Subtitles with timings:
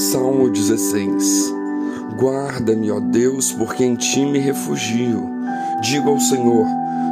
[0.00, 1.54] Salmo 16
[2.18, 5.28] Guarda-me, ó Deus, porque em ti me refugio.
[5.82, 6.66] Digo ao Senhor: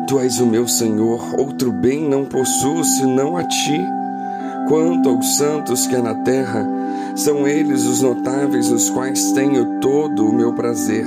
[0.06, 3.78] Tu és o meu Senhor, outro bem não possuo senão a ti.
[4.68, 6.66] Quanto aos santos que há na terra,
[7.14, 11.06] são eles os notáveis nos quais tenho todo o meu prazer.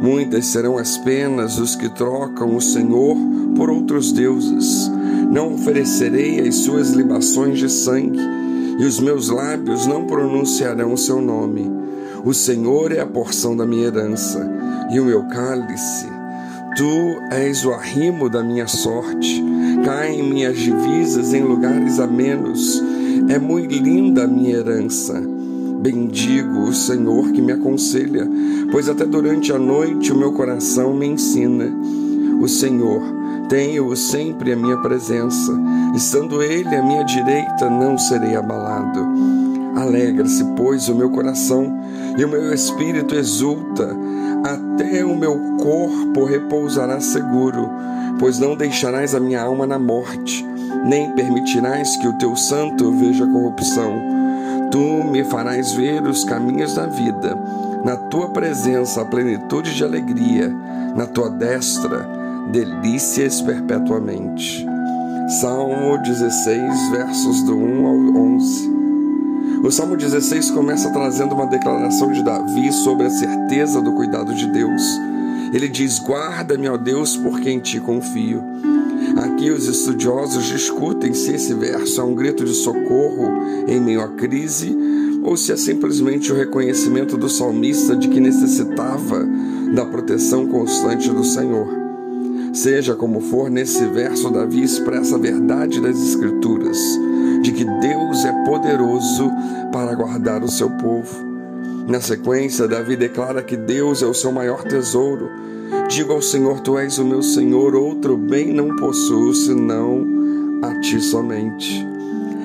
[0.00, 3.14] Muitas serão as penas dos que trocam o Senhor
[3.54, 4.90] por outros deuses.
[5.30, 8.39] Não oferecerei as suas libações de sangue
[8.80, 11.70] e os meus lábios não pronunciarão o seu nome.
[12.24, 14.50] O Senhor é a porção da minha herança
[14.90, 16.06] e o meu cálice.
[16.76, 19.44] Tu és o arrimo da minha sorte.
[19.84, 22.82] Caem minhas divisas em lugares amenos.
[23.28, 25.20] É muito linda a minha herança.
[25.82, 28.26] Bendigo o Senhor que me aconselha,
[28.72, 31.70] pois até durante a noite o meu coração me ensina.
[32.40, 33.02] O Senhor,
[33.50, 35.52] tenho sempre a minha presença,
[35.92, 39.04] estando Ele à minha direita, não serei abalado.
[39.74, 41.76] Alegra-se, pois, o meu coração
[42.16, 43.96] e o meu espírito exulta,
[44.44, 47.68] até o meu corpo repousará seguro,
[48.20, 50.46] pois não deixarás a minha alma na morte,
[50.84, 54.00] nem permitirás que o teu santo veja corrupção.
[54.70, 54.78] Tu
[55.10, 57.36] me farás ver os caminhos da vida,
[57.84, 60.54] na tua presença a plenitude de alegria,
[60.94, 62.19] na tua destra
[62.52, 64.66] delícias perpetuamente.
[65.40, 68.70] Salmo 16, versos do 1 ao 11.
[69.62, 74.46] O Salmo 16 começa trazendo uma declaração de Davi sobre a certeza do cuidado de
[74.46, 74.82] Deus.
[75.52, 78.42] Ele diz: Guarda-me, ó Deus, porque em ti confio.
[79.16, 83.30] Aqui os estudiosos discutem se esse verso é um grito de socorro
[83.68, 84.76] em meio à crise
[85.22, 89.26] ou se é simplesmente o reconhecimento do salmista de que necessitava
[89.74, 91.79] da proteção constante do Senhor.
[92.52, 96.78] Seja como for, nesse verso, Davi expressa a verdade das Escrituras,
[97.42, 99.30] de que Deus é poderoso
[99.72, 101.30] para guardar o seu povo.
[101.86, 105.30] Na sequência, Davi declara que Deus é o seu maior tesouro.
[105.88, 110.04] Digo ao Senhor: Tu és o meu Senhor, outro bem não possuo senão
[110.62, 111.86] a ti somente.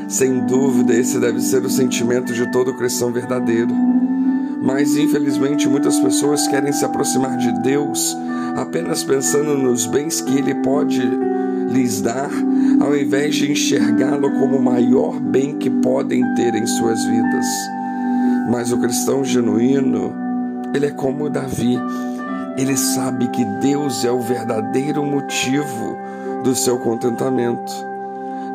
[0.07, 3.73] Sem dúvida, esse deve ser o sentimento de todo cristão verdadeiro.
[4.61, 8.15] Mas, infelizmente, muitas pessoas querem se aproximar de Deus
[8.55, 11.01] apenas pensando nos bens que Ele pode
[11.69, 12.29] lhes dar,
[12.79, 17.45] ao invés de enxergá-lo como o maior bem que podem ter em suas vidas.
[18.49, 20.13] Mas o cristão genuíno,
[20.73, 21.77] ele é como Davi,
[22.57, 25.97] ele sabe que Deus é o verdadeiro motivo
[26.44, 27.73] do seu contentamento.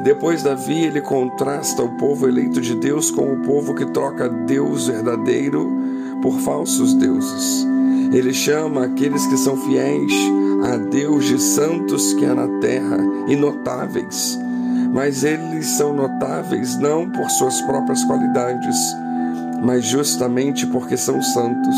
[0.02, 4.86] Depois, Davi ele contrasta o povo eleito de Deus com o povo que troca Deus
[4.86, 5.68] verdadeiro
[6.22, 7.66] por falsos deuses.
[8.12, 10.12] Ele chama aqueles que são fiéis
[10.64, 12.98] a Deus de santos que há na terra
[13.28, 14.38] e notáveis.
[14.92, 18.76] Mas eles são notáveis não por suas próprias qualidades,
[19.62, 21.76] mas justamente porque são santos.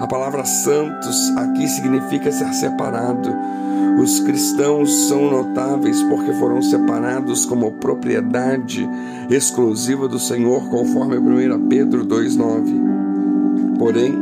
[0.00, 3.34] A palavra santos aqui significa ser separado.
[4.02, 8.88] Os cristãos são notáveis porque foram separados como propriedade
[9.30, 13.76] exclusiva do Senhor, conforme 1 Pedro 2,9.
[13.78, 14.14] Porém,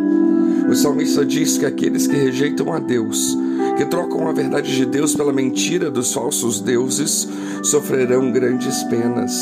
[0.68, 3.36] o salmista diz que aqueles que rejeitam a Deus,
[3.76, 7.28] que trocam a verdade de Deus pela mentira dos falsos deuses,
[7.62, 9.32] sofrerão grandes penas.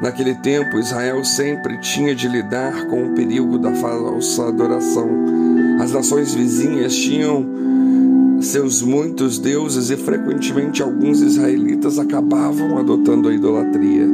[0.00, 5.08] Naquele tempo, Israel sempre tinha de lidar com o perigo da falsa adoração.
[5.80, 7.46] As nações vizinhas tinham
[8.40, 14.06] seus muitos deuses e frequentemente alguns israelitas acabavam adotando a idolatria.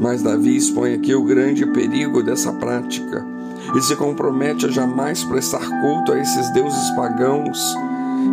[0.00, 3.37] Mas Davi expõe aqui o grande perigo dessa prática
[3.74, 7.58] e se compromete a jamais prestar culto a esses deuses pagãos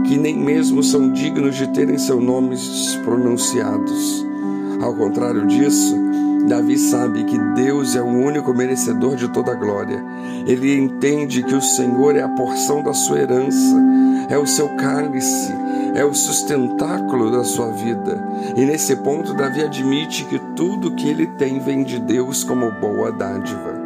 [0.06, 4.26] que nem mesmo são dignos de terem seus nomes pronunciados.
[4.82, 5.96] Ao contrário disso,
[6.48, 10.04] Davi sabe que Deus é o único merecedor de toda a glória.
[10.46, 13.76] Ele entende que o Senhor é a porção da sua herança,
[14.30, 15.52] é o seu cálice,
[15.96, 18.24] é o sustentáculo da sua vida.
[18.56, 23.12] E nesse ponto, Davi admite que tudo que ele tem vem de Deus como boa
[23.12, 23.85] dádiva.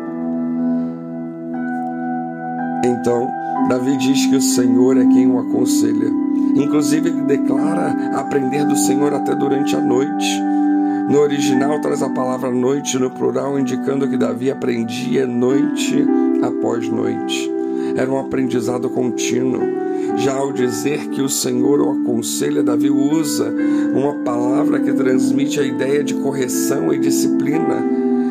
[2.99, 3.31] Então,
[3.69, 6.11] Davi diz que o Senhor é quem o aconselha.
[6.55, 10.41] Inclusive, ele declara aprender do Senhor até durante a noite.
[11.09, 16.05] No original, traz a palavra noite no plural, indicando que Davi aprendia noite
[16.43, 17.49] após noite.
[17.95, 19.61] Era um aprendizado contínuo.
[20.17, 23.53] Já ao dizer que o Senhor o aconselha, Davi usa
[23.93, 27.81] uma palavra que transmite a ideia de correção e disciplina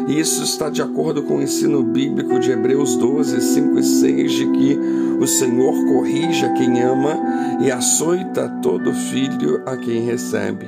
[0.09, 4.33] e isso está de acordo com o ensino bíblico de Hebreus 12, 5 e 6,
[4.33, 4.79] de que
[5.21, 7.17] o Senhor corrige a quem ama
[7.61, 10.67] e açoita todo filho a quem recebe.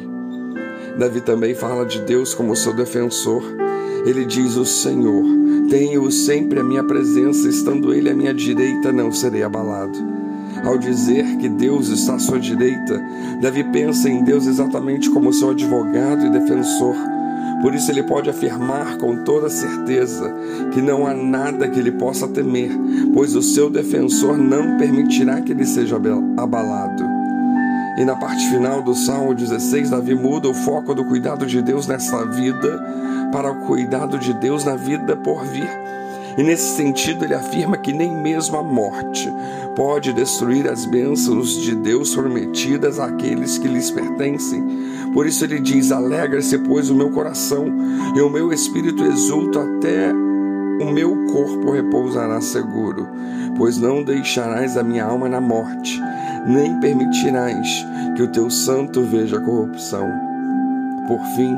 [0.99, 3.43] Davi também fala de Deus como seu defensor.
[4.05, 5.41] Ele diz: O Senhor
[5.71, 9.97] Tenho sempre a minha presença, estando Ele à minha direita, não serei abalado.
[10.65, 13.01] Ao dizer que Deus está à sua direita,
[13.41, 16.97] Davi pensa em Deus exatamente como seu advogado e defensor.
[17.61, 20.33] Por isso ele pode afirmar com toda certeza
[20.73, 22.71] que não há nada que ele possa temer,
[23.13, 25.97] pois o seu defensor não permitirá que ele seja
[26.37, 27.05] abalado.
[27.99, 31.87] E na parte final do Salmo 16, Davi muda o foco do cuidado de Deus
[31.87, 32.83] nessa vida
[33.31, 35.69] para o cuidado de Deus na vida por vir.
[36.41, 39.31] E nesse sentido, ele afirma que nem mesmo a morte
[39.77, 44.67] pode destruir as bênçãos de Deus prometidas àqueles que lhes pertencem.
[45.13, 47.67] Por isso ele diz: Alegra-se, pois, o meu coração,
[48.17, 50.11] e o meu espírito exulta até
[50.81, 53.07] o meu corpo repousará seguro,
[53.59, 56.01] pois não deixarás a minha alma na morte,
[56.47, 57.69] nem permitirás
[58.17, 60.09] que o teu santo veja corrupção.
[61.07, 61.55] Por fim,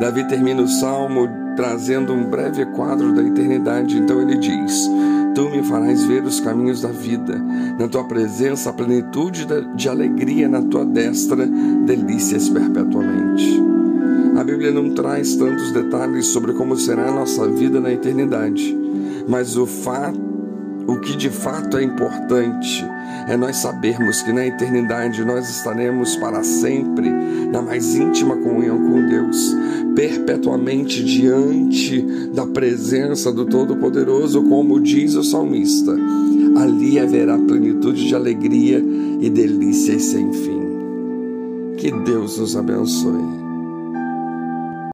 [0.00, 3.98] Davi termina o salmo trazendo um breve quadro da eternidade.
[3.98, 4.90] Então ele diz:
[5.34, 7.36] Tu me farás ver os caminhos da vida,
[7.78, 13.62] na tua presença a plenitude de alegria, na tua destra delícias perpetuamente.
[14.36, 18.76] A Bíblia não traz tantos detalhes sobre como será a nossa vida na eternidade,
[19.28, 20.20] mas o fato,
[20.86, 22.84] o que de fato é importante
[23.26, 27.10] é nós sabermos que na eternidade nós estaremos para sempre
[27.50, 29.54] na mais íntima comunhão com Deus,
[29.94, 32.02] perpetuamente diante
[32.34, 35.96] da presença do Todo-Poderoso, como diz o salmista.
[36.56, 38.84] Ali haverá plenitude de alegria
[39.20, 40.62] e delícias sem fim.
[41.78, 43.43] Que Deus nos abençoe.